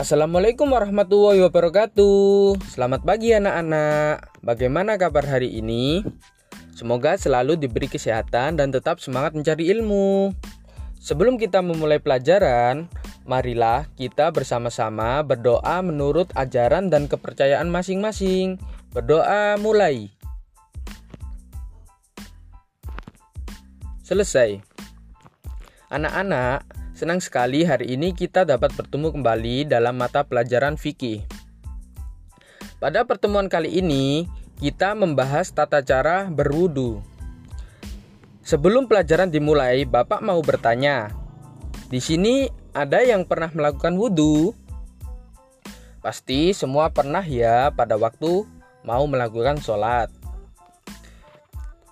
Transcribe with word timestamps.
Assalamualaikum 0.00 0.72
warahmatullahi 0.72 1.44
wabarakatuh. 1.44 2.56
Selamat 2.64 3.04
pagi 3.04 3.36
anak-anak. 3.36 4.40
Bagaimana 4.40 4.96
kabar 4.96 5.20
hari 5.20 5.52
ini? 5.60 6.00
Semoga 6.72 7.20
selalu 7.20 7.60
diberi 7.60 7.92
kesehatan 7.92 8.56
dan 8.56 8.72
tetap 8.72 9.04
semangat 9.04 9.36
mencari 9.36 9.68
ilmu. 9.68 10.32
Sebelum 10.96 11.36
kita 11.36 11.60
memulai 11.60 12.00
pelajaran, 12.00 12.88
marilah 13.28 13.84
kita 13.92 14.32
bersama-sama 14.32 15.20
berdoa 15.20 15.84
menurut 15.84 16.32
ajaran 16.40 16.88
dan 16.88 17.04
kepercayaan 17.04 17.68
masing-masing. 17.68 18.56
Berdoa 18.96 19.60
mulai. 19.60 20.08
Selesai. 24.00 24.71
Anak-anak, 25.92 26.64
Senang 26.92 27.24
sekali 27.24 27.64
hari 27.64 27.96
ini 27.96 28.12
kita 28.12 28.44
dapat 28.44 28.76
bertemu 28.76 29.16
kembali 29.16 29.64
dalam 29.64 29.96
mata 29.96 30.20
pelajaran 30.28 30.76
fikih. 30.76 31.24
Pada 32.76 33.08
pertemuan 33.08 33.48
kali 33.48 33.80
ini, 33.80 34.28
kita 34.60 34.92
membahas 34.92 35.48
tata 35.50 35.80
cara 35.80 36.28
berwudu. 36.28 37.00
Sebelum 38.44 38.92
pelajaran 38.92 39.32
dimulai, 39.32 39.88
Bapak 39.88 40.20
mau 40.20 40.36
bertanya. 40.44 41.10
Di 41.88 41.96
sini 41.96 42.46
ada 42.76 43.00
yang 43.00 43.24
pernah 43.24 43.48
melakukan 43.50 43.96
wudhu? 43.96 44.52
Pasti 46.04 46.52
semua 46.52 46.92
pernah 46.92 47.24
ya 47.24 47.72
pada 47.72 47.96
waktu 47.96 48.44
mau 48.84 49.08
melakukan 49.08 49.64
sholat. 49.64 50.12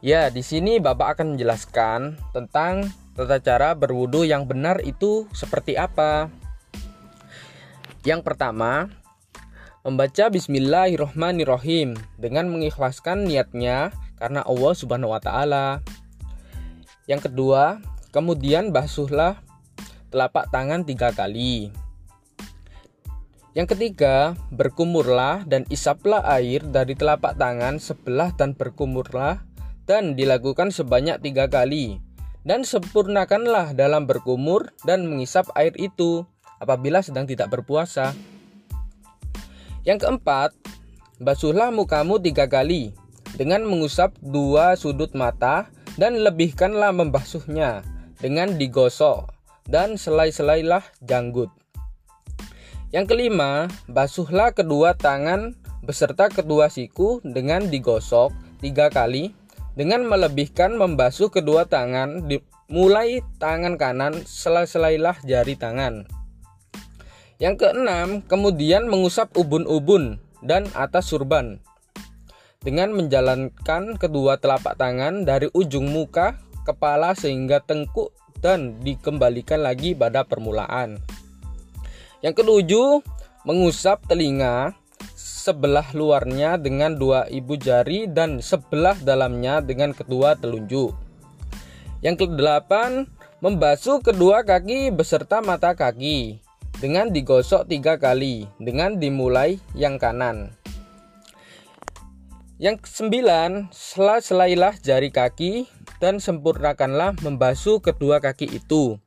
Ya, 0.00 0.32
di 0.32 0.40
sini 0.40 0.80
Bapak 0.80 1.18
akan 1.20 1.36
menjelaskan 1.36 2.16
tentang 2.32 2.90
Tata 3.16 3.40
cara 3.40 3.72
berwudu 3.72 4.28
yang 4.28 4.44
benar 4.44 4.84
itu 4.84 5.24
seperti 5.32 5.72
apa? 5.72 6.28
Yang 8.04 8.28
pertama, 8.28 8.92
membaca 9.80 10.28
bismillahirrohmanirrohim 10.28 11.96
dengan 12.20 12.52
mengikhlaskan 12.52 13.24
niatnya 13.24 13.96
karena 14.20 14.44
Allah 14.44 14.72
Subhanahu 14.76 15.16
wa 15.16 15.20
taala. 15.24 15.80
Yang 17.08 17.32
kedua, 17.32 17.80
kemudian 18.12 18.68
basuhlah 18.68 19.40
telapak 20.12 20.52
tangan 20.52 20.84
tiga 20.84 21.08
kali. 21.16 21.72
Yang 23.56 23.72
ketiga, 23.72 24.36
berkumurlah 24.52 25.40
dan 25.48 25.64
isaplah 25.72 26.20
air 26.36 26.60
dari 26.68 26.92
telapak 26.92 27.40
tangan 27.40 27.80
sebelah 27.80 28.28
dan 28.36 28.52
berkumurlah 28.52 29.40
dan 29.88 30.12
dilakukan 30.12 30.68
sebanyak 30.68 31.16
tiga 31.24 31.48
kali 31.48 32.04
dan 32.46 32.62
sempurnakanlah 32.62 33.74
dalam 33.74 34.06
berkumur 34.06 34.70
dan 34.86 35.10
mengisap 35.10 35.50
air 35.58 35.74
itu 35.74 36.22
apabila 36.62 37.02
sedang 37.02 37.26
tidak 37.26 37.50
berpuasa. 37.50 38.14
Yang 39.82 40.06
keempat, 40.06 40.54
basuhlah 41.18 41.74
mukamu 41.74 42.22
tiga 42.22 42.46
kali 42.46 42.94
dengan 43.34 43.66
mengusap 43.66 44.14
dua 44.22 44.78
sudut 44.78 45.10
mata 45.18 45.66
dan 45.98 46.22
lebihkanlah 46.22 46.94
membasuhnya 46.94 47.82
dengan 48.22 48.54
digosok 48.54 49.26
dan 49.66 49.98
selai-selailah 49.98 50.86
janggut. 51.02 51.50
Yang 52.94 53.06
kelima, 53.10 53.66
basuhlah 53.90 54.54
kedua 54.54 54.94
tangan 54.94 55.58
beserta 55.82 56.30
kedua 56.30 56.70
siku 56.70 57.18
dengan 57.26 57.66
digosok 57.66 58.30
tiga 58.62 58.86
kali 58.90 59.34
dengan 59.76 60.08
melebihkan 60.08 60.80
membasuh 60.80 61.28
kedua 61.28 61.68
tangan 61.68 62.24
mulai 62.66 63.22
tangan 63.36 63.76
kanan 63.76 64.24
selai-selailah 64.24 65.22
jari 65.22 65.54
tangan. 65.54 66.08
Yang 67.36 67.68
keenam, 67.68 68.24
kemudian 68.24 68.88
mengusap 68.88 69.36
ubun-ubun 69.36 70.16
dan 70.40 70.64
atas 70.72 71.12
surban 71.12 71.60
dengan 72.66 72.90
menjalankan 72.98 73.94
kedua 73.94 74.42
telapak 74.42 74.74
tangan 74.74 75.22
dari 75.22 75.46
ujung 75.54 75.86
muka, 75.86 76.34
kepala 76.66 77.14
sehingga 77.14 77.62
tengkuk 77.62 78.10
dan 78.42 78.82
dikembalikan 78.82 79.62
lagi 79.62 79.94
pada 79.94 80.26
permulaan. 80.26 80.98
Yang 82.26 82.42
ketujuh, 82.42 83.06
mengusap 83.46 84.02
telinga 84.10 84.74
sebelah 85.46 85.86
luarnya 85.94 86.58
dengan 86.58 86.98
dua 86.98 87.30
ibu 87.30 87.54
jari 87.54 88.10
dan 88.10 88.42
sebelah 88.42 88.98
dalamnya 88.98 89.62
dengan 89.62 89.94
kedua 89.94 90.34
telunjuk. 90.34 90.90
Yang 92.02 92.26
kedelapan, 92.26 93.06
membasuh 93.38 94.02
kedua 94.02 94.42
kaki 94.42 94.90
beserta 94.90 95.38
mata 95.38 95.78
kaki 95.78 96.42
dengan 96.82 97.14
digosok 97.14 97.70
tiga 97.70 97.94
kali 97.94 98.50
dengan 98.58 98.98
dimulai 98.98 99.62
yang 99.78 100.02
kanan. 100.02 100.50
Yang 102.58 102.90
kesembilan, 102.90 103.70
selailah 103.70 104.74
jari 104.82 105.14
kaki 105.14 105.70
dan 106.02 106.18
sempurnakanlah 106.18 107.14
membasuh 107.22 107.78
kedua 107.78 108.18
kaki 108.18 108.50
itu. 108.50 108.98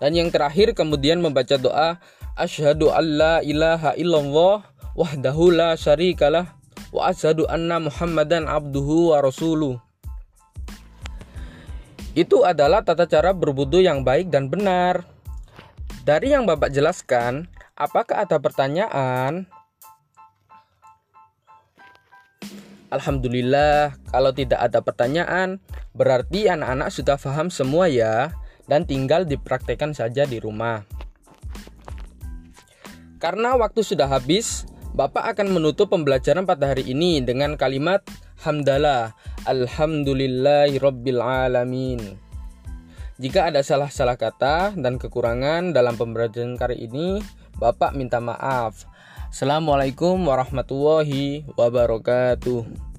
Dan 0.00 0.16
yang 0.16 0.32
terakhir 0.32 0.72
kemudian 0.72 1.20
membaca 1.20 1.60
doa 1.60 2.00
Asyhadu 2.32 2.88
alla 2.88 3.44
ilaha 3.44 3.92
illallah 3.92 4.71
wahdahu 4.92 5.52
la 5.52 5.76
syarikalah 5.76 6.52
wa 6.92 7.08
asyhadu 7.08 7.48
anna 7.48 7.80
Muhammadan 7.80 8.44
abduhu 8.44 9.16
wa 9.16 9.24
rasuluh. 9.24 9.80
Itu 12.12 12.44
adalah 12.44 12.84
tata 12.84 13.08
cara 13.08 13.32
berwudu 13.32 13.80
yang 13.80 14.04
baik 14.04 14.28
dan 14.28 14.52
benar. 14.52 15.08
Dari 16.04 16.36
yang 16.36 16.44
Bapak 16.44 16.68
jelaskan, 16.68 17.48
apakah 17.72 18.28
ada 18.28 18.36
pertanyaan? 18.36 19.48
Alhamdulillah, 22.92 23.96
kalau 24.12 24.36
tidak 24.36 24.60
ada 24.60 24.84
pertanyaan, 24.84 25.64
berarti 25.96 26.52
anak-anak 26.52 26.92
sudah 26.92 27.16
paham 27.16 27.48
semua 27.48 27.88
ya, 27.88 28.36
dan 28.68 28.84
tinggal 28.84 29.24
dipraktekkan 29.24 29.96
saja 29.96 30.28
di 30.28 30.36
rumah. 30.36 30.84
Karena 33.16 33.56
waktu 33.56 33.80
sudah 33.80 34.12
habis, 34.12 34.68
Bapak 34.92 35.24
akan 35.24 35.56
menutup 35.56 35.88
pembelajaran 35.88 36.44
pada 36.44 36.68
hari 36.68 36.84
ini 36.84 37.24
dengan 37.24 37.56
kalimat 37.56 38.04
hamdalah 38.44 39.16
alhamdulillahirabbil 39.48 41.16
alamin. 41.16 42.20
Jika 43.16 43.48
ada 43.48 43.64
salah-salah 43.64 44.20
kata 44.20 44.76
dan 44.76 45.00
kekurangan 45.00 45.72
dalam 45.72 45.96
pembelajaran 45.96 46.60
kali 46.60 46.84
ini, 46.92 47.24
Bapak 47.56 47.96
minta 47.96 48.20
maaf. 48.20 48.84
Assalamualaikum 49.32 50.28
warahmatullahi 50.28 51.48
wabarakatuh. 51.56 52.91